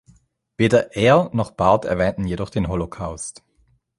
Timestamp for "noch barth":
1.31-1.85